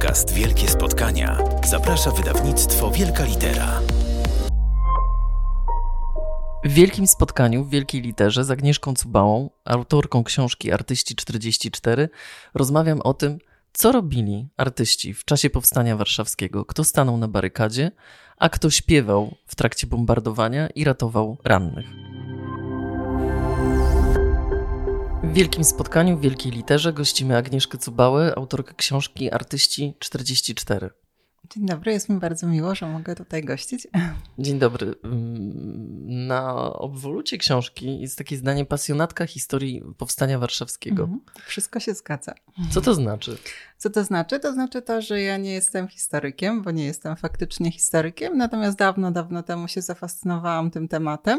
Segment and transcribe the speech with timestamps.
[0.00, 3.80] podcast Wielkie Spotkania zaprasza wydawnictwo Wielka Litera.
[6.64, 12.08] W wielkim spotkaniu w wielkiej literze z Agnieszką Cubałą, autorką książki Artyści 44,
[12.54, 13.38] rozmawiam o tym,
[13.72, 17.90] co robili artyści w czasie powstania warszawskiego, kto stanął na barykadzie,
[18.36, 21.86] a kto śpiewał w trakcie bombardowania i ratował rannych.
[25.22, 30.90] W wielkim spotkaniu w wielkiej literze gościmy Agnieszkę Cubałę, autorkę książki Artyści 44.
[31.50, 33.88] Dzień dobry, jest mi bardzo miło, że mogę tutaj gościć.
[34.38, 34.94] Dzień dobry.
[36.02, 41.02] Na obwolucie książki jest takie zdanie pasjonatka historii powstania warszawskiego.
[41.02, 41.20] Mhm.
[41.46, 42.34] Wszystko się zgadza.
[42.70, 43.38] Co to znaczy?
[43.80, 44.40] Co to znaczy?
[44.40, 49.10] To znaczy to, że ja nie jestem historykiem, bo nie jestem faktycznie historykiem, natomiast dawno,
[49.10, 51.38] dawno temu się zafascynowałam tym tematem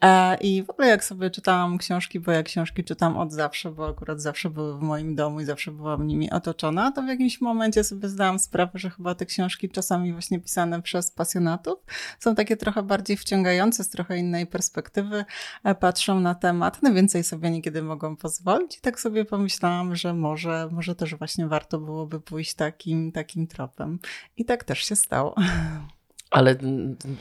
[0.00, 3.88] e, i w ogóle jak sobie czytałam książki, bo ja książki czytam od zawsze, bo
[3.88, 7.84] akurat zawsze były w moim domu i zawsze byłam nimi otoczona, to w jakimś momencie
[7.84, 11.78] sobie zdałam sprawę, że chyba te książki czasami właśnie pisane przez pasjonatów
[12.18, 15.24] są takie trochę bardziej wciągające, z trochę innej perspektywy
[15.64, 20.14] e, patrzą na temat, no więcej sobie niekiedy mogą pozwolić i tak sobie pomyślałam, że
[20.14, 23.98] może, może też właśnie warto warto byłoby pójść takim, takim tropem.
[24.36, 25.34] I tak też się stało.
[26.30, 26.56] Ale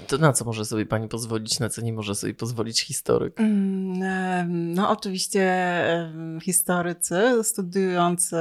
[0.07, 3.39] to na co może sobie pani pozwolić, na co nie może sobie pozwolić historyk?
[3.39, 5.69] Mm, no, oczywiście
[6.41, 8.31] historycy studiując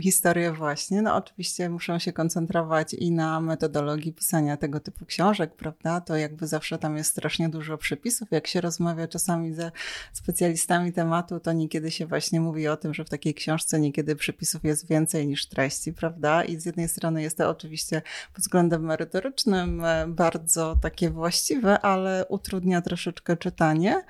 [0.00, 6.00] historię właśnie, no oczywiście muszą się koncentrować i na metodologii pisania tego typu książek, prawda?
[6.00, 8.28] To jakby zawsze tam jest strasznie dużo przepisów.
[8.30, 9.72] Jak się rozmawia czasami ze
[10.12, 14.64] specjalistami tematu, to niekiedy się właśnie mówi o tym, że w takiej książce niekiedy przepisów
[14.64, 16.44] jest więcej niż treści, prawda?
[16.44, 18.02] I z jednej strony jest to oczywiście
[18.34, 24.02] pod względem merytorycznym bardzo takie właściwe, ale utrudnia troszeczkę czytanie.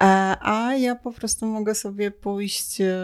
[0.00, 2.94] E, a ja po prostu mogę sobie pójść e,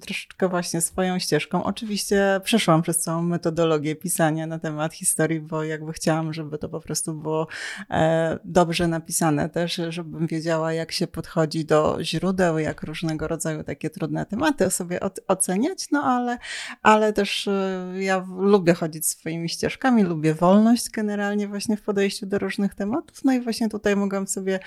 [0.00, 1.64] troszeczkę właśnie swoją ścieżką.
[1.64, 6.80] Oczywiście przeszłam przez całą metodologię pisania na temat historii, bo jakby chciałam, żeby to po
[6.80, 7.46] prostu było
[7.90, 13.90] e, dobrze napisane też, żebym wiedziała, jak się podchodzi do źródeł, jak różnego rodzaju takie
[13.90, 16.38] trudne tematy sobie oceniać, no ale,
[16.82, 17.48] ale też
[17.94, 23.24] ja lubię chodzić swoimi ścieżkami, lubię wolność generalnie właśnie w podejściu do różnych tematów.
[23.24, 24.60] No i właśnie tutaj mogłam sobie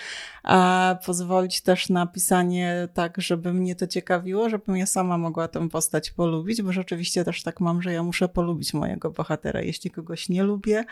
[0.44, 5.70] a, pozwolić też na pisanie tak, żeby mnie to ciekawiło, żebym ja sama mogła tę
[5.70, 9.62] postać polubić, bo rzeczywiście też tak mam, że ja muszę polubić mojego bohatera.
[9.62, 10.86] Jeśli kogoś nie lubię,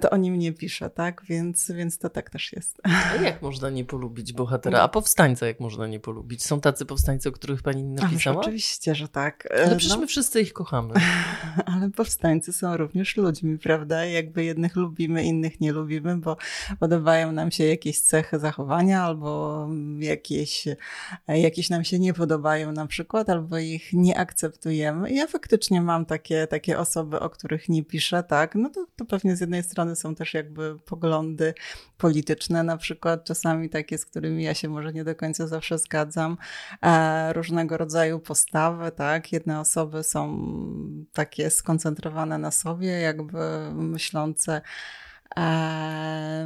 [0.00, 1.22] to o nim nie piszę, tak?
[1.28, 2.80] Więc, więc to tak też jest.
[2.82, 4.80] A jak można nie polubić bohatera?
[4.80, 6.44] A powstańca jak można nie polubić?
[6.44, 8.36] Są tacy powstańcy, o których pani napisała?
[8.36, 9.48] Ależ oczywiście, że tak.
[9.50, 10.00] Ale przecież no.
[10.00, 10.94] my wszyscy ich kochamy.
[11.72, 14.04] Ale powstańcy są również ludźmi, prawda?
[14.04, 16.36] Jakby jednych lubimy, innych nie lubimy, bo
[16.80, 19.68] podobają nam się jakieś cechy zachowania albo
[19.98, 20.68] jakieś,
[21.28, 25.12] jakieś nam się nie podobają na przykład, albo ich nie akceptujemy.
[25.12, 29.36] Ja faktycznie mam takie, takie osoby, o których nie piszę, tak, no to, to pewnie
[29.36, 31.54] z jednej strony są też jakby poglądy
[31.98, 36.36] polityczne, na przykład czasami takie, z którymi ja się może nie do końca zawsze zgadzam,
[36.82, 40.42] e, różnego rodzaju postawy, tak, jedne osoby są
[41.12, 43.38] takie skoncentrowane na sobie, jakby
[43.74, 44.60] myślące,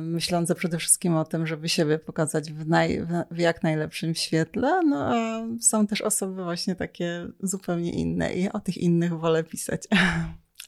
[0.00, 4.82] myślące przede wszystkim o tym, żeby siebie pokazać w, naj, w jak najlepszym świetle.
[4.82, 9.82] No a są też osoby właśnie takie zupełnie inne i o tych innych wolę pisać.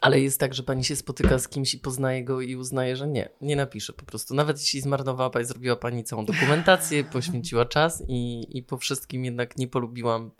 [0.00, 3.08] Ale jest tak, że pani się spotyka z kimś i poznaje go i uznaje, że
[3.08, 4.34] nie, nie napisze po prostu.
[4.34, 9.58] Nawet jeśli zmarnowała pani, zrobiła pani całą dokumentację, poświęciła czas i, i po wszystkim jednak
[9.58, 10.30] nie polubiłam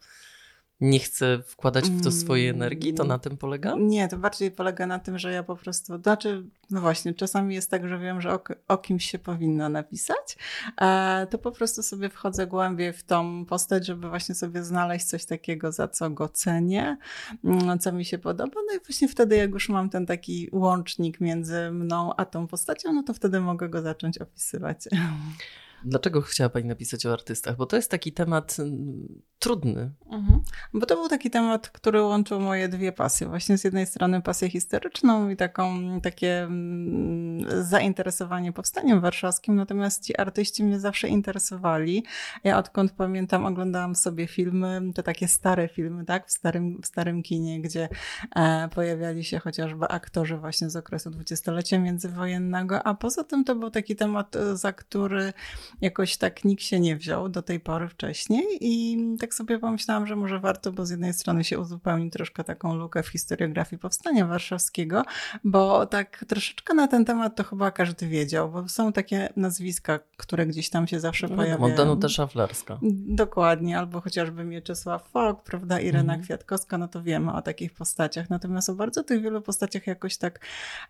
[0.81, 2.63] nie chcę wkładać w to swojej mm.
[2.63, 3.75] energii, to na tym polega?
[3.79, 7.71] Nie, to bardziej polega na tym, że ja po prostu, znaczy, no właśnie, czasami jest
[7.71, 10.37] tak, że wiem, że o, o kimś się powinno napisać,
[10.77, 15.25] a to po prostu sobie wchodzę głębiej w tą postać, żeby właśnie sobie znaleźć coś
[15.25, 16.97] takiego, za co go cenię,
[17.45, 21.21] mm, co mi się podoba, no i właśnie wtedy, jak już mam ten taki łącznik
[21.21, 24.79] między mną a tą postacią, no to wtedy mogę go zacząć opisywać.
[25.85, 27.57] Dlaczego chciała Pani napisać o artystach?
[27.57, 29.91] Bo to jest taki temat mm, trudny.
[30.11, 30.43] Mhm.
[30.75, 33.27] Bo to był taki temat, który łączył moje dwie pasje.
[33.27, 40.21] Właśnie z jednej strony pasję historyczną i taką, takie mm, zainteresowanie powstaniem warszawskim, natomiast ci
[40.21, 42.05] artyści mnie zawsze interesowali.
[42.45, 47.23] Ja odkąd pamiętam, oglądałam sobie filmy, te takie stare filmy, tak, w starym, w starym
[47.23, 47.89] kinie, gdzie
[48.37, 53.71] e, pojawiali się chociażby aktorzy właśnie z okresu dwudziestolecia międzywojennego, a poza tym to był
[53.71, 55.33] taki temat, za który
[55.81, 60.17] jakoś tak nikt się nie wziął do tej pory wcześniej i tak sobie pomyślałam, że
[60.17, 65.03] może warto, bo z jednej strony się uzupełni troszkę taką lukę w historiografii Powstania Warszawskiego,
[65.45, 70.47] bo tak troszeczkę na ten temat to chyba każdy wiedział, bo są takie nazwiska, które
[70.47, 71.75] gdzieś tam się zawsze no, pojawiają.
[71.75, 72.79] Danuta Szaflarska.
[73.07, 76.23] Dokładnie, albo chociażby Mieczysław Fok, prawda, Irena mhm.
[76.23, 78.31] Kwiatkowska, no to wiemy o takich postaciach.
[78.31, 80.41] Natomiast o bardzo tych wielu postaciach jakoś tak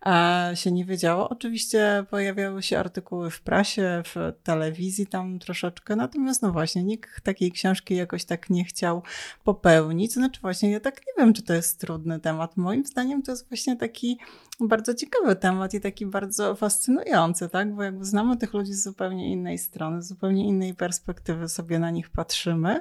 [0.07, 1.29] e, się nie wiedziało.
[1.29, 4.33] Oczywiście pojawiały się artykuły w prasie, w
[4.69, 9.03] telewizji tam troszeczkę, natomiast no właśnie, nikt takiej książki jakoś tak nie chciał
[9.45, 10.13] popełnić.
[10.13, 12.57] Znaczy właśnie, ja tak nie wiem, czy to jest trudny temat.
[12.57, 14.19] Moim zdaniem to jest właśnie taki
[14.61, 17.75] bardzo ciekawy temat i taki bardzo fascynujący, tak?
[17.75, 21.91] Bo jakby znamy tych ludzi z zupełnie innej strony, z zupełnie innej perspektywy sobie na
[21.91, 22.79] nich patrzymy.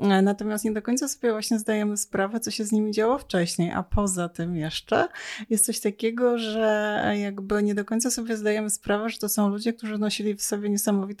[0.00, 3.70] E, natomiast nie do końca sobie właśnie zdajemy sprawę, co się z nimi działo wcześniej.
[3.70, 5.08] A poza tym jeszcze
[5.50, 9.72] jest coś takiego, że jakby nie do końca sobie zdajemy sprawę, że to są ludzie,
[9.72, 10.68] którzy nosili w sobie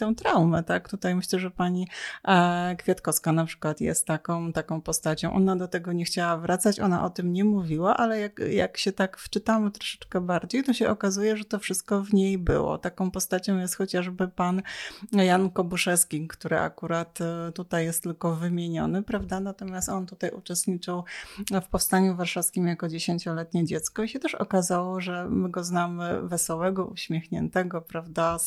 [0.02, 0.88] niesamowitą traumę, tak?
[0.88, 1.88] Tutaj myślę, że pani
[2.24, 5.32] e, Kwiatkowska na przykład jest taką, taką postacią.
[5.32, 8.92] Ona do tego nie chciała wracać, ona o tym nie mówiła, ale jak, jak się
[8.92, 12.78] tak wczytamy troszeczkę bardziej, to się okazuje, że to wszystko w niej było.
[12.78, 14.62] Taką postacią jest chociażby pan
[15.12, 19.40] Jan Kobuszewski, który akurat e, tutaj jest tylko wymieniony, prawda?
[19.40, 21.04] Natomiast on tutaj uczestniczył
[21.62, 26.86] w powstaniu warszawskim jako dziesięcioletnie dziecko i się też okazało, że my go znamy wesołego,
[26.86, 28.38] uśmiechniętego, prawda?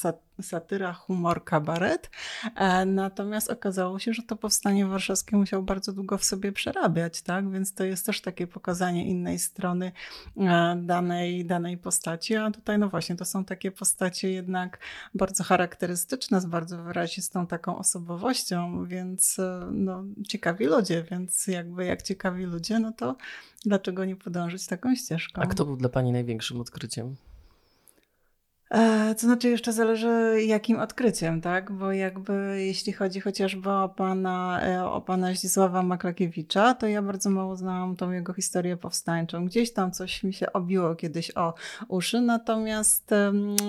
[0.41, 2.09] Satyra, humor, kabaret.
[2.55, 7.51] E, natomiast okazało się, że to powstanie warszawskie musiał bardzo długo w sobie przerabiać, tak?
[7.51, 9.91] Więc to jest też takie pokazanie innej strony
[10.37, 12.35] e, danej, danej postaci.
[12.35, 14.79] A tutaj, no właśnie, to są takie postacie jednak
[15.13, 22.01] bardzo charakterystyczne, z bardzo wyrazistą taką osobowością, więc e, no, ciekawi ludzie, więc jakby jak
[22.01, 23.15] ciekawi ludzie, no to
[23.65, 25.41] dlaczego nie podążyć taką ścieżką?
[25.41, 27.15] A kto był dla Pani największym odkryciem?
[28.69, 31.71] E, to znaczy jeszcze zależy jakim odkryciem, tak?
[31.71, 37.29] Bo jakby jeśli chodzi chociażby o pana, e, o pana Zdzisława Maklakiewicza, to ja bardzo
[37.29, 39.45] mało znałam tą jego historię powstańczą.
[39.45, 41.53] Gdzieś tam coś mi się obiło kiedyś o
[41.87, 43.11] uszy, natomiast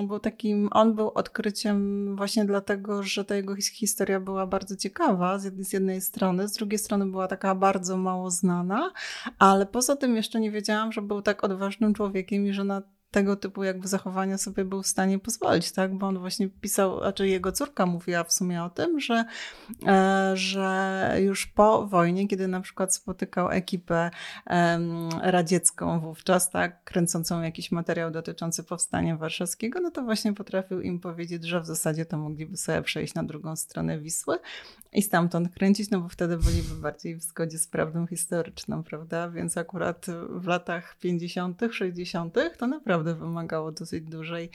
[0.09, 5.73] był takim, on był odkryciem właśnie dlatego, że ta jego historia była bardzo ciekawa z
[5.73, 8.93] jednej strony, z drugiej strony była taka bardzo mało znana,
[9.39, 13.37] ale poza tym jeszcze nie wiedziałam, że był tak odważnym człowiekiem i że na tego
[13.37, 15.99] typu jakby zachowania sobie był w stanie pozwolić, tak?
[15.99, 19.25] Bo on właśnie pisał, znaczy jego córka mówiła w sumie o tym, że,
[19.87, 24.11] e, że już po wojnie, kiedy na przykład spotykał ekipę
[25.23, 31.45] radziecką wówczas, tak, kręcącą jakiś materiał dotyczący powstania warszawskiego, no to właśnie potrafił im powiedzieć,
[31.45, 34.39] że w zasadzie to mogliby sobie przejść na drugą stronę Wisły
[34.97, 39.31] i stamtąd kręcić, no bo wtedy byliby bardziej w zgodzie z prawdą historyczną, prawda?
[39.31, 42.35] Więc akurat w latach 50., 60.
[42.59, 44.51] to naprawdę wymagało dosyć dużej,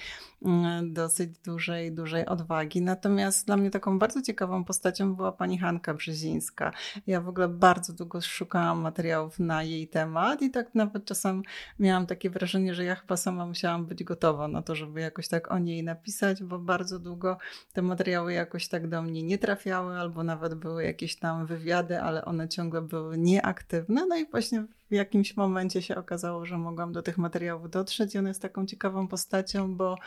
[0.45, 2.81] mm, dosyć dużej, dużej odwagi.
[2.81, 6.71] Natomiast dla mnie taką bardzo ciekawą postacią była pani Hanka Brzezińska.
[7.07, 11.41] Ja w ogóle bardzo długo szukałam materiałów na jej temat i tak nawet czasem
[11.79, 15.51] miałam takie wrażenie, że ja chyba sama musiałam być gotowa na to, żeby jakoś tak
[15.51, 17.37] o niej napisać, bo bardzo długo
[17.73, 22.25] te materiały jakoś tak do mnie nie trafiały albo nawet były jakieś tam wywiady, ale
[22.25, 24.05] one ciągle były nieaktywne.
[24.05, 28.17] No i właśnie w jakimś momencie się okazało, że mogłam do tych materiałów dotrzeć i
[28.17, 29.97] ona jest taką ciekawą postacią, bo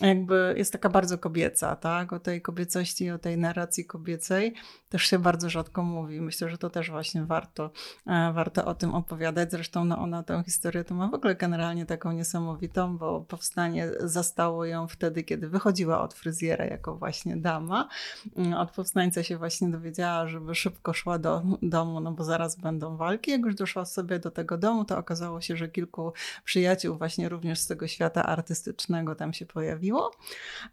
[0.00, 2.12] jakby jest taka bardzo kobieca, tak?
[2.12, 4.54] O tej kobiecości, o tej narracji kobiecej
[4.90, 6.20] też się bardzo rzadko mówi.
[6.20, 7.70] Myślę, że to też właśnie warto,
[8.06, 9.50] e, warto o tym opowiadać.
[9.50, 14.64] Zresztą no, ona tę historię to ma w ogóle generalnie taką niesamowitą, bo powstanie zastało
[14.64, 17.88] ją wtedy, kiedy wychodziła od fryzjera jako właśnie dama.
[18.36, 22.96] Mm, od powstańca się właśnie dowiedziała, żeby szybko szła do domu, no bo zaraz będą
[22.96, 23.30] walki.
[23.30, 26.12] Jak już doszła sobie do tego domu, to okazało się, że kilku
[26.44, 29.89] przyjaciół właśnie również z tego świata artystycznego tam się pojawiło.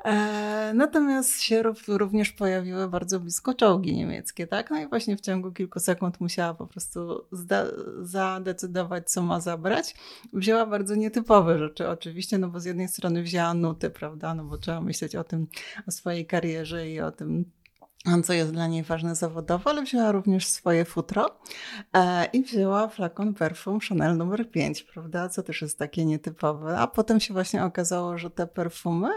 [0.06, 4.72] E, natomiast się również pojawiły bardzo blisko czołgi niemieckie, tak?
[4.72, 7.26] No i właśnie w ciągu kilku sekund musiała po prostu
[8.02, 9.96] zadecydować, co ma zabrać.
[10.34, 14.36] Wzięła bardzo nietypowe rzeczy oczywiście, no bo z jednej strony wzięła nuty, prawda?
[14.36, 15.48] No bo trzeba myśleć o tym,
[15.88, 17.46] o swojej karierze i o tym,
[18.24, 21.40] co jest dla niej ważne zawodowo, ale wzięła również swoje futro
[21.94, 26.78] e, i wzięła flakon perfum Chanel numer 5, prawda, co też jest takie nietypowe.
[26.78, 29.10] A potem się właśnie okazało, że te perfumy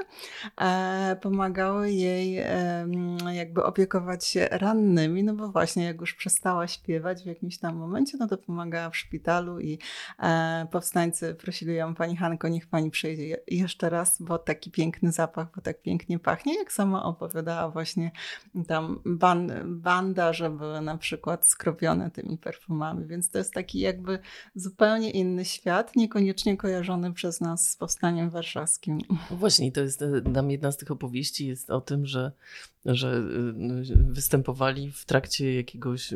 [0.60, 2.86] e, pomagały jej e,
[3.32, 8.18] jakby opiekować się rannymi, no bo właśnie jak już przestała śpiewać w jakimś tam momencie,
[8.18, 9.78] no to pomagała w szpitalu i
[10.18, 15.46] e, powstańcy prosili ją, pani Hanko, niech pani przyjdzie jeszcze raz, bo taki piękny zapach,
[15.56, 18.10] bo tak pięknie pachnie, jak sama opowiadała właśnie
[18.66, 24.18] tam tam ban, bandaże były na przykład skropione tymi perfumami, więc to jest taki jakby
[24.54, 28.98] zupełnie inny świat, niekoniecznie kojarzony przez nas z powstaniem warszawskim.
[29.30, 32.32] No właśnie, to jest nam jedna z tych opowieści jest o tym, że
[32.86, 36.14] że y, występowali w trakcie jakiegoś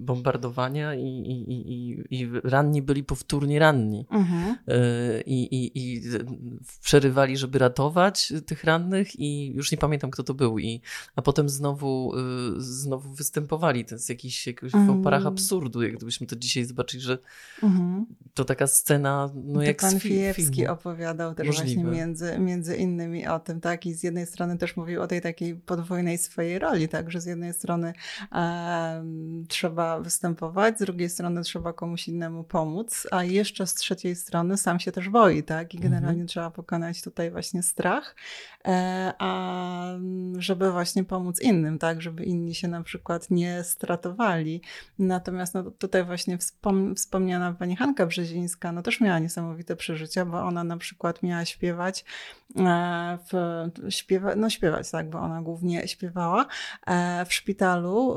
[0.00, 4.06] bombardowania i, i, i, i ranni byli powtórnie ranni.
[4.10, 4.56] Mhm.
[4.68, 6.02] Y, I, i, I
[6.80, 10.58] przerywali, żeby ratować tych rannych i już nie pamiętam, kto to był.
[10.58, 10.80] I,
[11.16, 11.81] a potem znowu,
[12.58, 13.84] y, znowu występowali.
[13.84, 15.02] To jest jakiś, jakiś mhm.
[15.02, 17.18] parach absurdu, jak gdybyśmy to dzisiaj zobaczyli, że
[17.62, 18.06] mhm.
[18.34, 21.82] to taka scena, no to jak pan Fijewski opowiadał też Możliwe.
[21.82, 23.86] właśnie między, między innymi o tym, tak?
[23.86, 27.26] I z jednej strony też mówił o tej takiej podwójnej swojej roli, tak, że z
[27.26, 27.92] jednej strony
[28.32, 29.04] e,
[29.48, 34.80] trzeba występować, z drugiej strony trzeba komuś innemu pomóc, a jeszcze z trzeciej strony sam
[34.80, 36.26] się też boi, tak, i generalnie mhm.
[36.26, 38.16] trzeba pokonać tutaj właśnie strach,
[39.18, 39.82] a
[40.38, 44.62] żeby właśnie pomóc innym, tak, żeby inni się na przykład nie stratowali.
[44.98, 50.42] Natomiast no, tutaj właśnie wspom wspomniana pani Hanka Brzezińska, no też miała niesamowite przeżycia, bo
[50.42, 52.04] ona na przykład miała śpiewać
[52.56, 56.46] e, w, śpiewa, no śpiewać, tak, bo ona głównie śpiewała
[56.86, 58.16] e, w szpitalu,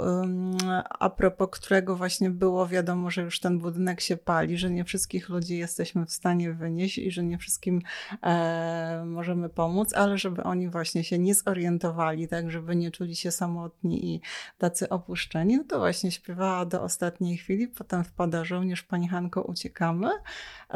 [1.00, 5.30] a propos którego właśnie było wiadomo, że już ten budynek się pali, że nie wszystkich
[5.30, 7.82] ludzi jesteśmy w stanie wynieść i że nie wszystkim
[8.24, 13.32] e, możemy pomóc, ale żeby oni właśnie się nie zorientowali, tak, żeby nie czuli się
[13.32, 14.22] samotni i
[14.58, 20.10] tacy opuszczeni, no to właśnie śpiewała do ostatniej chwili, potem wpada żołnierz, pani Hanko, uciekamy.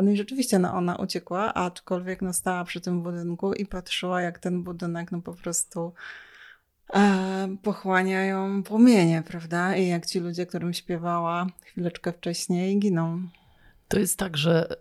[0.02, 4.40] No i rzeczywiście no ona uciekła, aczkolwiek no stała przy tym budynku i patrzyła, jak
[4.40, 5.94] ten budynek no po prostu
[7.64, 9.76] pochłaniają płomienie, prawda?
[9.76, 13.22] I jak ci ludzie, którym śpiewała chwileczkę wcześniej, giną.
[13.88, 14.76] To jest tak, że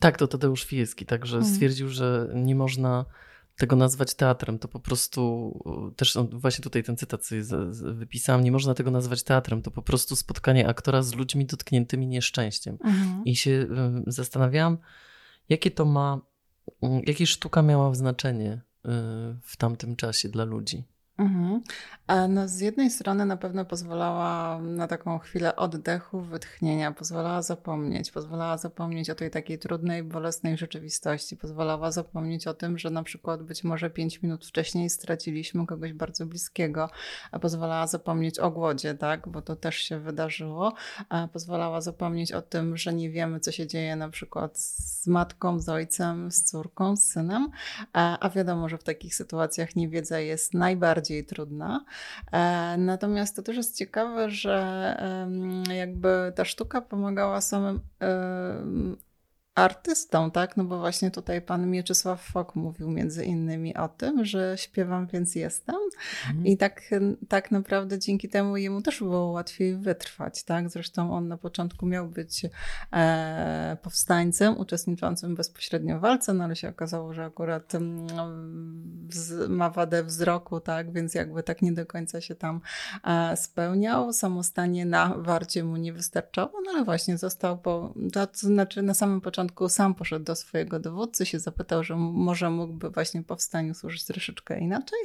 [0.00, 1.54] tak, to Tadeusz Fijewski także mhm.
[1.54, 3.04] stwierdził, że nie można
[3.58, 4.58] tego nazwać teatrem.
[4.58, 5.52] To po prostu
[5.96, 7.42] też właśnie tutaj ten cytat sobie
[7.94, 8.44] wypisałam.
[8.44, 9.62] Nie można tego nazwać teatrem.
[9.62, 12.78] To po prostu spotkanie aktora z ludźmi dotkniętymi nieszczęściem.
[12.84, 13.24] Mhm.
[13.24, 13.66] I się
[14.06, 14.78] zastanawiałam,
[15.48, 16.20] jakie to ma,
[17.06, 18.60] jakie sztuka miała znaczenie y,
[19.42, 20.84] w tamtym czasie dla ludzi.
[21.18, 21.62] Mhm.
[22.28, 28.58] No, z jednej strony na pewno pozwalała na taką chwilę oddechu, wytchnienia, pozwalała zapomnieć, pozwalała
[28.58, 33.64] zapomnieć o tej takiej trudnej, bolesnej rzeczywistości, pozwalała zapomnieć o tym, że na przykład być
[33.64, 36.90] może pięć minut wcześniej straciliśmy kogoś bardzo bliskiego,
[37.40, 40.72] pozwalała zapomnieć o głodzie, tak, bo to też się wydarzyło,
[41.32, 45.68] pozwalała zapomnieć o tym, że nie wiemy, co się dzieje na przykład z matką, z
[45.68, 47.50] ojcem, z córką, z synem,
[47.92, 51.84] a wiadomo, że w takich sytuacjach niewiedza jest najbardziej bardziej trudna.
[52.32, 54.58] E, natomiast to też jest ciekawe, że
[55.74, 57.80] jakby ta sztuka pomagała samym
[59.58, 60.56] artystą, tak?
[60.56, 65.34] No bo właśnie tutaj pan Mieczysław Fok mówił między innymi o tym, że śpiewam, więc
[65.34, 65.76] jestem.
[66.28, 66.46] Mhm.
[66.46, 66.82] I tak,
[67.28, 70.70] tak naprawdę dzięki temu jemu też było łatwiej wytrwać, tak?
[70.70, 72.46] Zresztą on na początku miał być
[72.92, 77.72] e, powstańcem uczestniczącym bezpośrednio w walce, no ale się okazało, że akurat
[78.16, 78.28] no,
[79.48, 80.92] ma wadę wzroku, tak?
[80.92, 82.60] Więc jakby tak nie do końca się tam
[83.04, 84.12] e, spełniał.
[84.12, 89.20] Samostanie na warcie mu nie wystarczało, no ale właśnie został po, to znaczy na samym
[89.20, 94.04] początku początku sam poszedł do swojego dowódcy, się zapytał, że może mógłby właśnie powstaniu służyć
[94.04, 94.98] troszeczkę inaczej,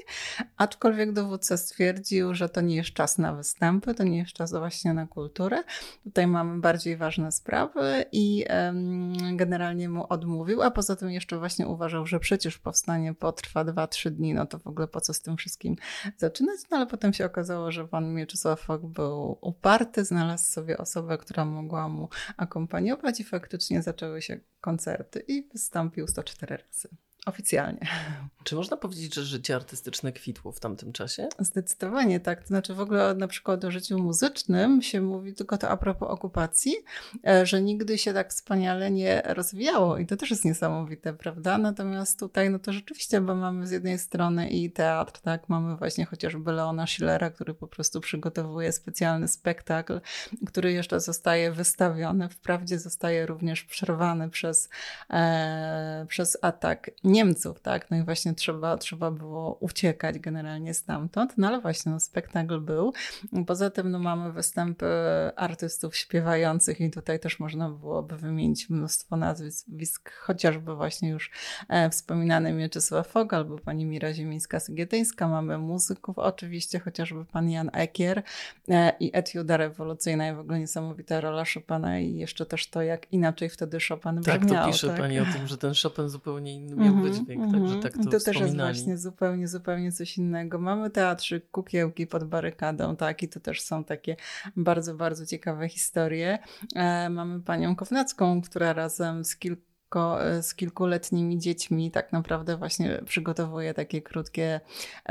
[0.58, 4.94] aczkolwiek dowódca stwierdził, że to nie jest czas na występy, to nie jest czas właśnie
[4.94, 5.64] na kulturę.
[6.04, 8.46] Tutaj mamy bardziej ważne sprawy i
[9.34, 14.34] generalnie mu odmówił, a poza tym jeszcze właśnie uważał, że przecież powstanie potrwa 2-3 dni,
[14.34, 15.76] no to w ogóle po co z tym wszystkim
[16.18, 16.60] zaczynać?
[16.72, 21.46] No ale potem się okazało, że pan Mieczysław Fok był uparty, znalazł sobie osobę, która
[21.46, 26.90] mogła mu akompaniować i faktycznie zaczęły się koncerty i wystąpił 104 razy.
[27.26, 27.80] Oficjalnie.
[28.44, 31.30] Czy można powiedzieć, że życie artystyczne kwitło w tamtym czasie?
[31.40, 32.42] Zdecydowanie tak.
[32.42, 36.10] To znaczy w ogóle na przykład o życiu muzycznym się mówi tylko to a propos
[36.10, 36.74] okupacji,
[37.28, 41.58] e, że nigdy się tak wspaniale nie rozwijało i to też jest niesamowite, prawda?
[41.58, 45.50] Natomiast tutaj no to rzeczywiście, bo mamy z jednej strony i teatr, tak?
[45.50, 50.02] Mamy właśnie chociażby Leona Schillera, który po prostu przygotowuje specjalny spektakl,
[50.48, 52.30] który jeszcze zostaje wystawiony.
[52.30, 54.70] Wprawdzie zostaje również przerwany przez,
[55.10, 57.92] e, przez atak Niemców, tak?
[57.92, 61.34] No i właśnie trzeba, trzeba było uciekać generalnie stamtąd.
[61.38, 62.94] No ale właśnie, no, spektakl był.
[63.48, 64.86] Poza tym no, mamy występy
[65.36, 71.32] artystów śpiewających i tutaj też można byłoby wymienić mnóstwo nazwisk, chociażby właśnie już
[71.70, 75.28] e, wspominany Mieczysław Fog albo pani Mira Ziemińska-Sygietyńska.
[75.28, 78.24] Mamy muzyków oczywiście, chociażby pan Jan Ekier
[78.70, 83.14] e, i etiuda rewolucyjna i w ogóle niesamowita rola Chopina i jeszcze też to, jak
[83.14, 84.56] inaczej wtedy Chopin tak, brzmiał.
[84.56, 84.98] Tak, to pisze tak?
[84.98, 88.40] pani o tym, że ten Chopin zupełnie inny miał wydźwięk, także tak to, to też
[88.40, 90.60] jest właśnie zupełnie, zupełnie coś innego.
[90.60, 94.16] Mamy teatrzyk Kukiełki pod barykadą, tak, i to też są takie
[94.56, 96.40] bardzo, bardzo ciekawe historie.
[96.76, 99.73] E, mamy panią Kownacką, która razem z kilku
[100.42, 104.62] z kilkuletnimi dziećmi tak naprawdę właśnie przygotowuje takie krótkie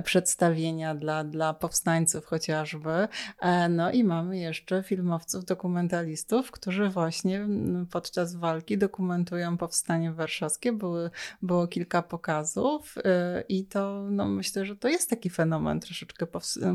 [0.04, 3.08] przedstawienia dla, dla powstańców chociażby.
[3.40, 7.48] E, no i mamy jeszcze filmowców, dokumentalistów, którzy właśnie
[7.90, 10.72] podczas walki dokumentują powstanie warszawskie.
[10.72, 11.10] Były,
[11.42, 16.26] było kilka pokazów e, i to no myślę, że to jest taki fenomen troszeczkę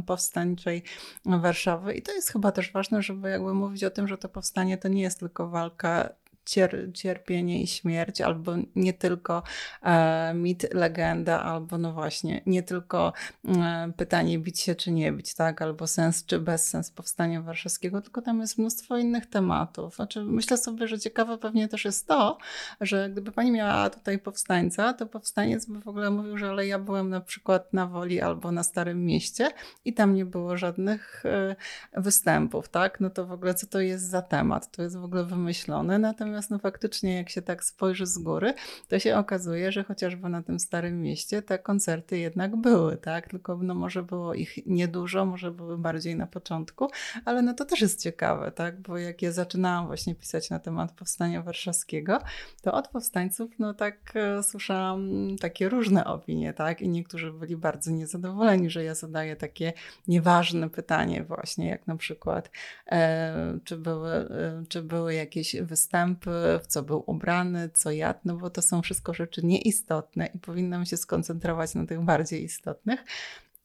[0.06, 0.84] powstańczej
[1.26, 4.78] Warszawy i to jest chyba też ważne, żeby jakby mówić o tym, że to powstanie
[4.78, 6.10] to nie jest tylko walka
[6.48, 9.44] cier cierpienie i śmierć, albo nie tylko
[9.84, 13.14] e, mit, legenda, albo no właśnie, nie tylko
[13.48, 18.22] e, pytanie bić się czy nie bić, tak, albo sens czy bezsens powstania warszawskiego, tylko
[18.22, 19.96] tam jest mnóstwo innych tematów.
[19.96, 22.38] Znaczy, myślę sobie, że ciekawe pewnie też jest to,
[22.82, 26.80] że gdyby pani miała tutaj powstańca, to powstaniec by w ogóle mówił, że ale ja
[26.80, 29.50] byłem na przykład na Woli albo na Starym Mieście
[29.86, 31.56] i tam nie było żadnych e,
[31.94, 34.72] występów, tak, no to w ogóle co to jest za temat?
[34.72, 38.54] To jest w ogóle wymyślone, natomiast Natomiast no faktycznie jak się tak spojrzy z góry,
[38.88, 43.30] to się okazuje, że chociażby na tym starym mieście te koncerty jednak były, tak?
[43.30, 46.88] Tylko no może było ich niedużo, może były bardziej na początku,
[47.26, 48.82] ale no to też jest ciekawe, tak?
[48.82, 52.20] Bo jak ja zaczynałam właśnie pisać na temat powstania warszawskiego,
[52.62, 55.10] to od powstańców no tak e, słyszałam
[55.42, 56.82] takie różne opinie, tak?
[56.82, 59.74] I niektórzy byli bardzo niezadowoleni, że ja zadaję takie
[60.08, 62.52] nieważne pytanie właśnie, jak na przykład
[62.88, 66.27] e, czy, były, e, czy były jakieś występy
[66.64, 70.86] w co był ubrany, co jadł, no bo to są wszystko rzeczy nieistotne i powinnam
[70.86, 73.04] się skoncentrować na tych bardziej istotnych.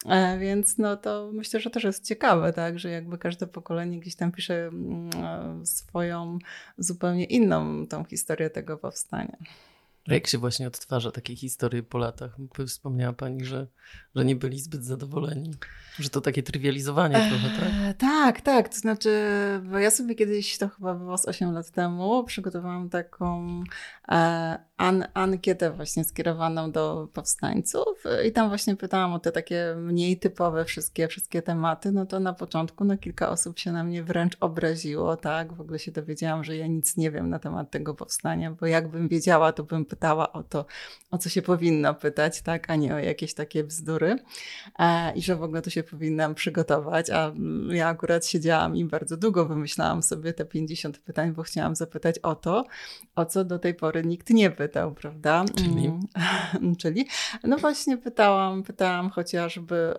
[0.07, 4.17] E, więc no to myślę, że też jest ciekawe, tak, że jakby każde pokolenie gdzieś
[4.17, 6.39] tam pisze mm, e, swoją
[6.79, 9.37] zupełnie inną tą historię tego powstania.
[10.07, 12.37] Jak się właśnie odtwarza takie historie po latach?
[12.67, 13.67] Wspomniała Pani, że,
[14.15, 15.51] że nie byli zbyt zadowoleni.
[15.99, 17.97] Że to takie trywializowanie eee, trochę, tak?
[17.99, 18.69] Tak, tak.
[18.69, 19.11] To znaczy,
[19.71, 23.49] bo ja sobie kiedyś, to chyba było z 8 lat temu, przygotowałam taką
[24.09, 30.19] e, an, ankietę właśnie skierowaną do powstańców i tam właśnie pytałam o te takie mniej
[30.19, 31.93] typowe wszystkie, wszystkie tematy.
[31.93, 35.53] No to na początku no kilka osób się na mnie wręcz obraziło, tak?
[35.53, 39.09] W ogóle się dowiedziałam, że ja nic nie wiem na temat tego powstania, bo jakbym
[39.09, 40.67] wiedziała, to bym pytała o to,
[41.11, 42.71] o co się powinno pytać, tak?
[42.71, 44.02] A nie o jakieś takie bzdury.
[44.79, 47.33] E, I że w ogóle to się powinnam przygotować, a
[47.69, 52.35] ja akurat siedziałam i bardzo długo wymyślałam sobie te 50 pytań, bo chciałam zapytać o
[52.35, 52.65] to,
[53.17, 55.45] o co do tej pory nikt nie pytał, prawda?
[55.57, 55.87] Czyli?
[55.87, 57.07] Mm, czyli?
[57.45, 59.95] No właśnie pytałam, pytałam chociażby,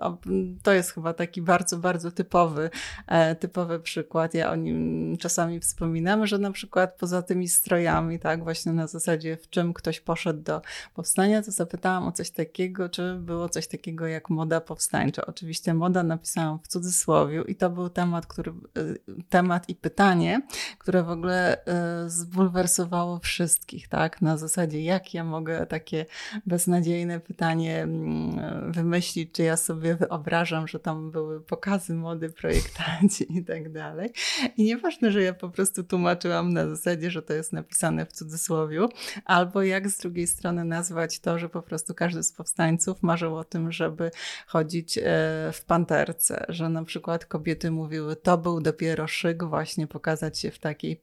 [0.64, 2.70] to jest chyba taki bardzo, bardzo typowy,
[3.08, 8.44] e, typowy przykład, ja o nim czasami wspominam, że na przykład poza tymi strojami, tak,
[8.44, 10.62] właśnie na zasadzie w czym ktoś poszedł do
[10.94, 15.26] powstania, to zapytałam o coś takiego, czy było coś takiego jak moda powstańcza.
[15.26, 20.42] Oczywiście moda napisałam w cudzysłowie i to był temat, który, y, temat i pytanie,
[20.78, 24.22] które w ogóle y, zbulwersowało wszystkich, tak?
[24.22, 26.06] Na zasadzie, jak ja mogę takie
[26.46, 33.46] beznadziejne pytanie mm, wymyślić, czy ja sobie wyobrażam, że tam były pokazy mody, projektanci i
[33.46, 34.10] tak dalej.
[34.58, 38.88] I nieważne, że ja po prostu tłumaczyłam na zasadzie, że to jest napisane w cudzysłowie,
[39.26, 43.44] albo jak z drugiej strony nazwać to, że po prostu każdy z powstańców marzył o
[43.44, 44.12] tym, żeby
[44.48, 45.02] chodzić e,
[45.54, 50.60] w panterce, że na przykład kobiety mówiły, to był dopiero szyk właśnie pokazać się w
[50.60, 51.02] takiej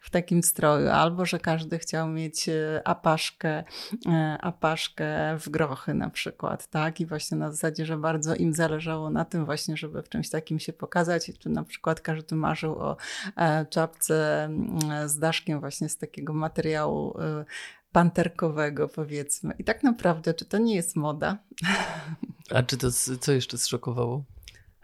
[0.00, 3.64] w takim stroju, albo że każdy chciał mieć e, apaszkę,
[4.06, 7.00] e, apaszkę w grochy na przykład, tak?
[7.00, 10.58] I właśnie na zasadzie, że bardzo im zależało na tym właśnie, żeby w czymś takim
[10.58, 12.96] się pokazać, czy na przykład każdy marzył o
[13.36, 17.18] e, czapce mm, z daszkiem właśnie z takiego materiału
[17.92, 19.54] panterkowego, powiedzmy.
[19.58, 21.38] I tak naprawdę, czy to nie jest moda?
[22.54, 24.24] A czy to co jeszcze zszokowało?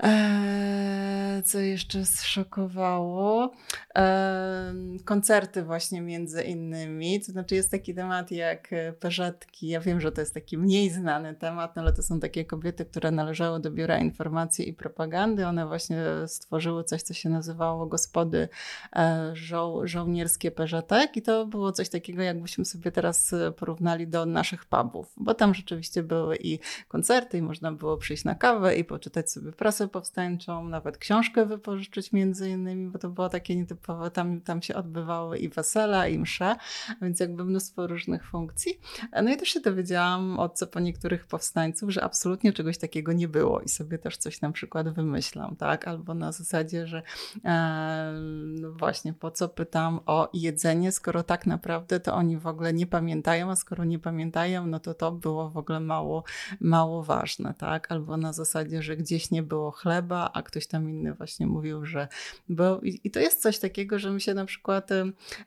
[0.03, 3.53] Eee, co jeszcze zszokowało?
[3.95, 7.21] Eee, koncerty właśnie między innymi.
[7.21, 8.69] To znaczy jest taki temat jak
[9.01, 9.69] peżetki.
[9.69, 12.85] Ja wiem, że to jest taki mniej znany temat, no ale to są takie kobiety,
[12.85, 15.47] które należały do Biura Informacji i Propagandy.
[15.47, 18.49] One właśnie stworzyły coś, co się nazywało Gospody
[18.97, 24.65] e, żo Żołnierskie Peżetek i to było coś takiego, jakbyśmy sobie teraz porównali do naszych
[24.65, 26.59] pubów, bo tam rzeczywiście były i
[26.89, 32.13] koncerty i można było przyjść na kawę i poczytać sobie prasę powstańczą, nawet książkę wypożyczyć
[32.13, 36.57] między innymi, bo to było takie nietypowe, tam, tam się odbywały i wesela, i msze,
[37.03, 38.81] więc jakby mnóstwo różnych funkcji.
[39.23, 43.29] No i też się dowiedziałam od co po niektórych powstańców, że absolutnie czegoś takiego nie
[43.29, 45.89] było i sobie też coś na przykład wymyślam, tak?
[45.89, 47.03] Albo na zasadzie, że
[47.45, 48.13] e,
[48.61, 52.87] no właśnie po co pytam o jedzenie, skoro tak naprawdę to oni w ogóle nie
[52.87, 56.25] pamiętają, a skoro nie pamiętają, no to to było w ogóle mało,
[56.61, 57.93] mało ważne, tak?
[57.93, 62.09] Albo na zasadzie, że gdzieś nie było chleba, a ktoś tam inny właśnie mówił, że
[62.49, 62.81] był.
[62.81, 64.91] I, to jest coś takiego, że mi się na przykład,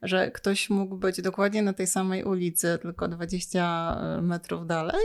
[0.02, 5.04] że ktoś mógł być dokładnie na tej samej ulicy, tylko 20 e, metrów dalej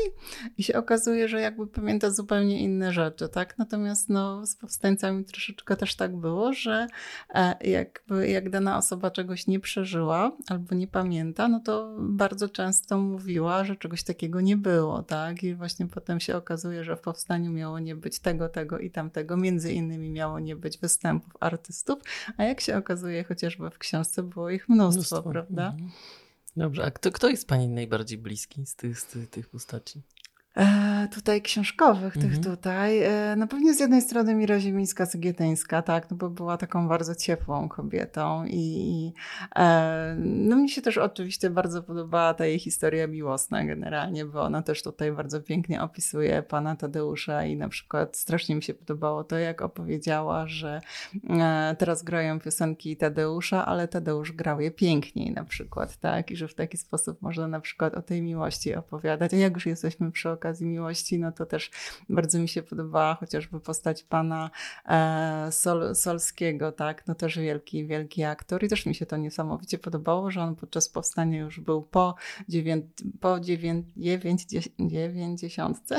[0.58, 3.58] i się okazuje, że jakby pamięta zupełnie inne rzeczy, tak?
[3.58, 6.86] Natomiast no, z powstańcami troszeczkę też tak było, że
[7.34, 12.98] e, jakby jak dana osoba czegoś nie przeżyła albo nie pamięta, no to bardzo często
[12.98, 15.42] mówiła, że czegoś takiego nie było, tak?
[15.42, 19.17] I właśnie potem się okazuje, że w powstaniu miało nie być tego, tego i tamtego.
[19.36, 21.98] Między innymi miało nie być występów artystów,
[22.36, 25.22] a jak się okazuje, chociażby w książce było ich mnóstwo, mnóstwo.
[25.30, 25.70] prawda?
[25.70, 25.90] Mhm.
[26.56, 30.02] Dobrze, a kto, kto jest Pani najbardziej bliski z tych, z tych postaci?
[30.56, 32.34] E, tutaj książkowych, mhm.
[32.34, 33.02] tych tutaj.
[33.02, 37.68] E, no pewnie z jednej strony Mira Ziemińska-Cygietyńska, tak, no bo była taką bardzo ciepłą
[37.68, 39.12] kobietą i
[39.56, 44.62] e, no mi się też oczywiście bardzo podobała ta jej historia miłosna generalnie, bo ona
[44.62, 49.38] też tutaj bardzo pięknie opisuje pana Tadeusza i na przykład strasznie mi się podobało to,
[49.38, 50.80] jak opowiedziała, że
[51.78, 56.54] teraz grają piosenki Tadeusza, ale Tadeusz grał je piękniej na przykład, tak, i że w
[56.54, 60.66] taki sposób można na przykład o tej miłości opowiadać, a jak już jesteśmy przy okazji
[60.66, 61.70] miłości, no to też
[62.08, 64.50] bardzo mi się podobała chociażby postać pana
[64.86, 69.78] e, Sol, Solskiego, tak, no też wielki, wielki aktor i też mi się to niesamowicie
[69.78, 72.14] podobało, że on podczas powstania już był po,
[72.48, 72.82] dziewię,
[73.20, 73.82] po dziewię,
[74.80, 75.98] dziewięćdziesiątce.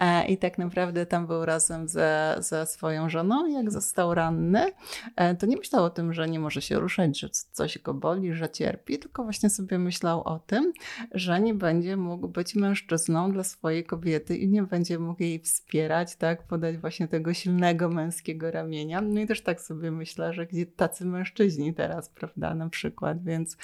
[0.00, 4.72] E, i tak naprawdę tam był razem ze, ze swoją żoną, jak został ranny,
[5.16, 8.34] e, to nie myślał o tym, że nie może się ruszać, że coś go boli,
[8.34, 10.72] że cierpi, tylko właśnie sobie myślał o tym,
[11.12, 16.16] że nie będzie mógł być mężczyzną dla swojej kobiety i nie będzie mógł jej wspierać,
[16.16, 19.00] tak, podać właśnie tego silnego męskiego ramienia.
[19.00, 23.56] No i też tak sobie myślę, że gdzie tacy mężczyźni teraz, prawda, na przykład, więc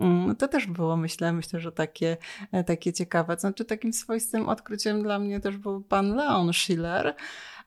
[0.00, 2.16] mm, to też było, myślę, myślę, że takie,
[2.52, 3.36] e, takie ciekawe.
[3.38, 7.14] Znaczy takim swoistym odkryciem dla mnie też był pan Leon Schiller,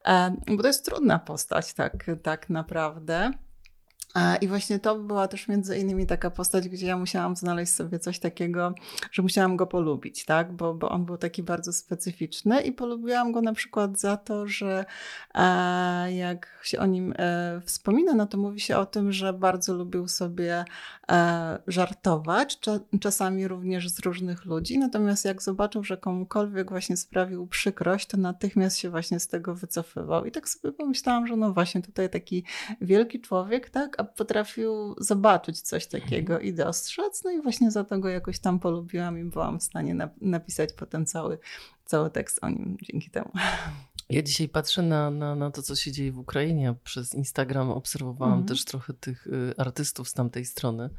[0.05, 3.31] e, bo to jest trudna postać, tak, tak naprawdę.
[4.41, 8.19] I właśnie to była też między innymi taka postać, gdzie ja musiałam znaleźć sobie coś
[8.19, 8.73] takiego,
[9.11, 10.53] że musiałam go polubić, tak?
[10.53, 14.85] Bo, bo on był taki bardzo specyficzny i polubiłam go na przykład za to, że
[16.09, 20.07] jak się o nim e, wspomina, no to mówi się o tym, że bardzo lubił
[20.07, 20.65] sobie
[21.11, 22.59] e, żartować,
[22.99, 28.77] czasami również z różnych ludzi, natomiast jak zobaczył, że komukolwiek właśnie sprawił przykrość, to natychmiast
[28.77, 30.25] się właśnie z tego wycofywał.
[30.25, 32.43] I tak sobie pomyślałam, że no właśnie tutaj taki
[32.81, 33.99] wielki człowiek, tak?
[33.99, 37.23] a potrafił zobaczyć coś takiego i dostrzec.
[37.23, 41.05] No i właśnie za to go jakoś tam polubiłam i byłam w stanie napisać potem
[41.05, 41.39] cały,
[41.85, 43.31] cały tekst o nim dzięki temu.
[44.09, 46.75] Ja dzisiaj patrzę na, na, na to, co się dzieje w Ukrainie.
[46.83, 48.45] Przez Instagram obserwowałam mm.
[48.45, 50.89] też trochę tych y, artystów z tamtej strony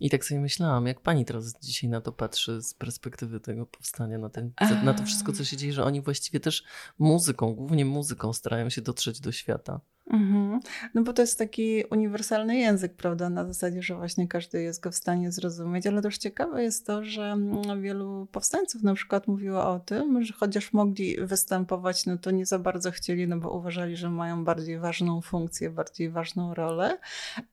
[0.00, 4.18] i tak sobie myślałam, jak pani teraz dzisiaj na to patrzy z perspektywy tego powstania,
[4.18, 4.52] na, ten,
[4.84, 6.64] na to wszystko, co się dzieje, że oni właściwie też
[6.98, 9.80] muzyką, głównie muzyką starają się dotrzeć do świata.
[10.10, 10.60] Mhm.
[10.94, 13.30] No bo to jest taki uniwersalny język, prawda?
[13.30, 17.04] Na zasadzie, że właśnie każdy jest go w stanie zrozumieć, ale też ciekawe jest to,
[17.04, 22.30] że mm, wielu powstańców na przykład mówiło o tym, że chociaż mogli występować, no to
[22.30, 26.98] nie za bardzo chcieli, no bo uważali, że mają bardziej ważną funkcję, bardziej ważną rolę.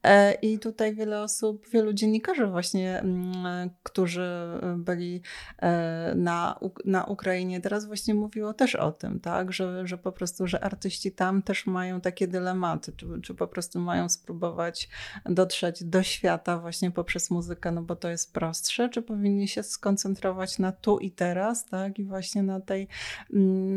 [0.04, 4.30] E, I tutaj wiele osób, wielu dziennikarzy właśnie, mm, którzy
[4.78, 5.22] byli
[5.62, 9.54] e, na, na Ukrainie, teraz właśnie mówiło też o tym, tak?
[9.54, 13.80] Że, że po prostu, że artyści tam też mają takie dylematy, czy, czy po prostu
[13.80, 14.90] mają spróbować
[15.26, 20.60] dotrzeć do świata właśnie poprzez muzykę, no bo to jest prostsze, czy powinni się skoncentrować
[20.60, 22.88] na tu i teraz, tak, i właśnie na tej,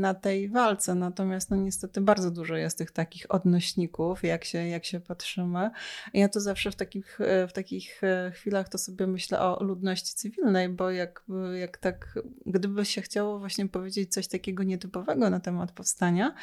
[0.00, 0.94] na tej walce.
[0.94, 5.70] Natomiast no niestety bardzo dużo jest tych takich odnośników, jak się, jak się patrzymy.
[6.14, 8.00] Ja to zawsze w takich, w takich
[8.32, 11.24] chwilach to sobie myślę o ludności cywilnej, bo jak,
[11.60, 16.34] jak tak, gdyby się chciało właśnie powiedzieć coś takiego nietypowego na temat powstania,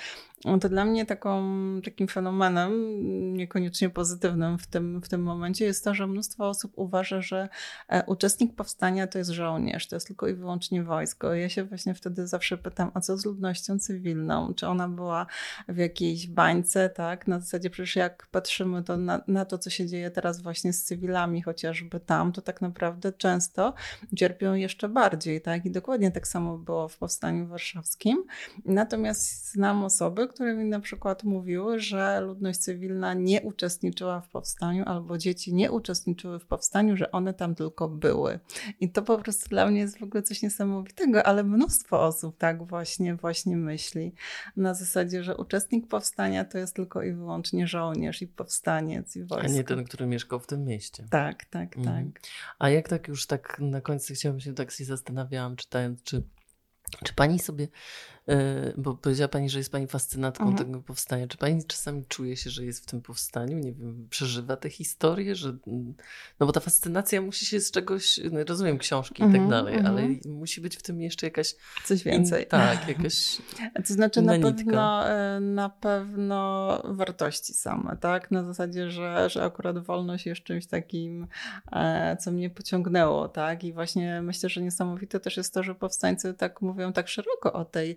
[0.62, 1.42] to dla mnie taką,
[1.86, 2.74] takim fenomenem,
[3.38, 7.50] niekoniecznie pozytywnym w tym, w tym momencie, jest to, że mnóstwo osób uważa, że
[7.90, 11.34] e, uczestnik powstania to jest żołnierz, to jest tylko i wyłącznie wojsko.
[11.34, 14.54] Ja się właśnie wtedy zawsze pytam, a co z ludnością cywilną?
[14.54, 15.26] Czy ona była
[15.68, 17.28] w jakiejś bańce, tak?
[17.28, 20.84] Na zasadzie przecież jak patrzymy to na, na to, co się dzieje teraz właśnie z
[20.84, 23.74] cywilami, chociażby tam, to tak naprawdę często
[24.16, 25.66] cierpią jeszcze bardziej, tak?
[25.66, 28.24] I dokładnie tak samo było w Powstaniu Warszawskim.
[28.66, 34.84] Natomiast znam osoby, które mi na przykład mówiły, że ludność cywilna nie uczestniczyła w powstaniu
[34.86, 38.40] albo dzieci nie uczestniczyły w powstaniu, że one tam tylko były.
[38.80, 42.68] I to po prostu dla mnie jest w ogóle coś niesamowitego, ale mnóstwo osób tak
[42.68, 44.14] właśnie, właśnie myśli.
[44.58, 49.48] Na zasadzie, że uczestnik powstania to jest tylko i wyłącznie żołnierz i powstaniec i wojsko.
[49.48, 51.06] A nie ten, który mieszkał w tym mieście.
[51.10, 52.12] Tak, tak, mhm.
[52.12, 52.22] tak.
[52.60, 56.24] A jak tak już tak na końcu chciałam się, tak się zastanawiałam czytając, czy
[57.04, 57.68] czy pani sobie
[58.78, 60.66] bo powiedziała Pani, że jest Pani fascynatką mhm.
[60.66, 61.28] tego powstania.
[61.28, 63.58] Czy Pani czasami czuje się, że jest w tym powstaniu?
[63.58, 65.36] Nie wiem, przeżywa tę historię?
[65.36, 65.58] Że,
[66.40, 69.76] no bo ta fascynacja musi się z czegoś, no rozumiem książki i tak mhm, dalej,
[69.76, 70.36] ale mhm.
[70.36, 71.56] musi być w tym jeszcze jakaś...
[71.84, 72.48] Coś więcej.
[72.48, 73.38] Tak, jakaś
[73.88, 78.32] To znaczy na pewno, e, na pewno wartości same, tak?
[78.32, 81.28] Na zasadzie, że, że akurat wolność jest czymś takim,
[81.72, 83.64] e, co mnie pociągnęło, tak?
[83.64, 87.66] I właśnie myślę, że niesamowite też jest to, że powstańcy tak mówią tak szeroko o
[87.66, 87.96] tej E,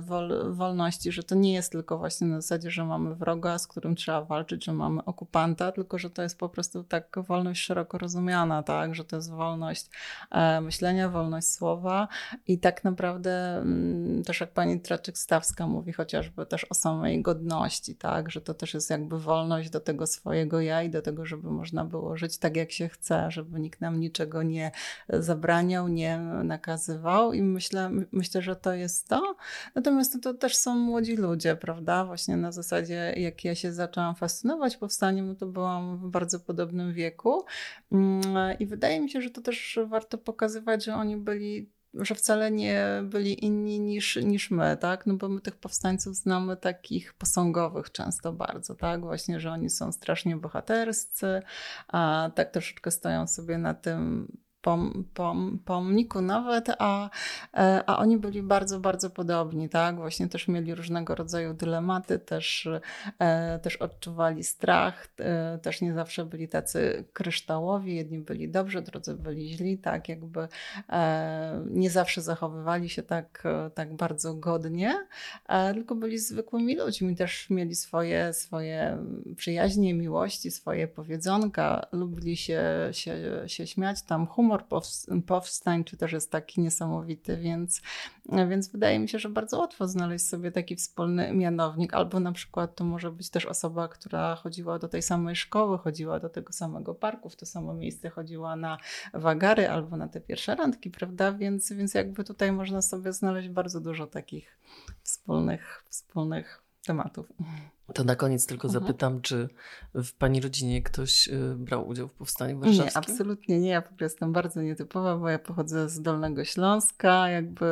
[0.00, 3.96] wol, wolności, że to nie jest tylko właśnie na zasadzie, że mamy wroga, z którym
[3.96, 8.62] trzeba walczyć, że mamy okupanta, tylko że to jest po prostu tak wolność szeroko rozumiana,
[8.62, 9.90] tak, że to jest wolność
[10.30, 12.08] e, myślenia, wolność słowa
[12.46, 18.30] i tak naprawdę mm, też jak pani Traczyk-Stawska mówi chociażby też o samej godności, tak,
[18.30, 21.84] że to też jest jakby wolność do tego swojego ja i do tego, żeby można
[21.84, 24.70] było żyć tak jak się chce, żeby nikt nam niczego nie
[25.08, 29.36] zabraniał, nie nakazywał i myślę, myślę że to jest to.
[29.74, 32.04] Natomiast to, to też są młodzi ludzie, prawda?
[32.04, 36.92] Właśnie na zasadzie, jak ja się zaczęłam fascynować powstaniem, no to byłam w bardzo podobnym
[36.92, 37.44] wieku.
[37.92, 38.22] Mm,
[38.58, 42.84] I wydaje mi się, że to też warto pokazywać, że oni byli że wcale nie
[43.04, 45.06] byli inni niż, niż my, tak?
[45.06, 49.00] No bo my tych powstańców znamy takich posągowych często bardzo, tak?
[49.00, 51.42] Właśnie, że oni są strasznie bohaterscy,
[51.88, 57.10] a tak troszeczkę stoją sobie na tym pom, pom, pomniku nawet, a,
[57.54, 59.96] e, a oni byli bardzo, bardzo podobni, tak?
[59.96, 62.68] Właśnie też mieli różnego rodzaju dylematy, też,
[63.18, 69.14] e, też odczuwali strach, e, też nie zawsze byli tacy kryształowi, jedni byli dobrzy, drudzy
[69.14, 70.08] byli źli, tak?
[70.08, 70.48] Jakby
[71.66, 73.44] nie zawsze zachowywali się tak,
[73.74, 75.06] tak bardzo godnie,
[75.74, 78.98] tylko byli zwykłymi ludźmi, też mieli swoje, swoje
[79.36, 83.14] przyjaźnie, miłości, swoje powiedzonka, lubili się, się,
[83.46, 84.64] się śmiać, tam humor humor
[85.26, 87.82] powstań, czy też jest taki niesamowity, więc,
[88.48, 92.76] więc wydaje mi się, że bardzo łatwo znaleźć sobie taki wspólny mianownik, albo na przykład
[92.76, 96.94] to może być też osoba, która chodziła do tej samej szkoły, chodziła do tego samego
[96.94, 98.78] parku, w to samo miejsce chodziła na
[99.14, 101.32] wagary albo na te pierwsze randki, prawda?
[101.32, 104.58] Więc, więc jakby tutaj można sobie znaleźć bardzo dużo takich
[105.02, 107.32] wspólnych, wspólnych tematów.
[107.94, 108.84] To na koniec tylko mhm.
[108.84, 109.48] zapytam, czy
[109.94, 112.84] w Pani rodzinie ktoś y, brał udział w Powstaniu Warszawskim?
[112.84, 113.68] Nie, absolutnie nie.
[113.68, 117.28] Ja po prostu jestem bardzo nietypowa, bo ja pochodzę z Dolnego Śląska.
[117.28, 117.66] Jakby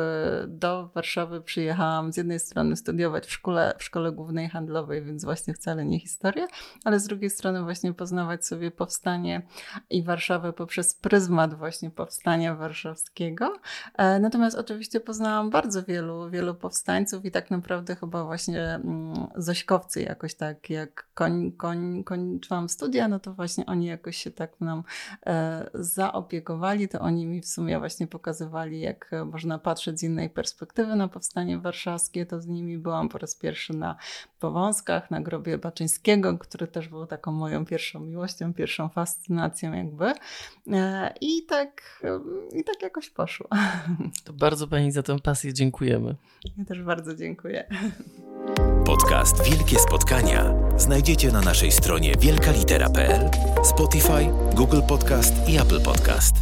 [0.47, 5.53] do Warszawy przyjechałam z jednej strony studiować w szkole, w szkole głównej handlowej, więc właśnie
[5.53, 6.47] wcale nie historię,
[6.83, 9.41] ale z drugiej strony właśnie poznawać sobie powstanie
[9.89, 13.53] i Warszawę poprzez pryzmat właśnie powstania warszawskiego.
[13.97, 20.01] E, natomiast oczywiście poznałam bardzo wielu, wielu powstańców i tak naprawdę chyba właśnie mm, Zośkowcy
[20.11, 24.83] jakoś tak, jak koń, koń, kończyłam studia, no to właśnie oni jakoś się tak nam
[25.25, 30.95] e, zaopiekowali, to oni mi w sumie właśnie pokazywali, jak można patrzeć z innej perspektywy
[30.95, 33.95] na powstanie warszawskie, to z nimi byłam po raz pierwszy na
[34.39, 40.13] Powązkach, na grobie Baczyńskiego, który też był taką moją pierwszą miłością, pierwszą fascynacją jakby
[40.71, 42.01] e, i tak,
[42.53, 43.47] i tak jakoś poszło.
[44.23, 46.15] To bardzo Pani za tę pasję dziękujemy.
[46.57, 47.67] Ja też bardzo dziękuję.
[48.85, 53.29] Podcast Wielkie Spotkania znajdziecie na naszej stronie wielkalitera.pl,
[53.63, 56.35] Spotify, Google Podcast i Apple Podcast.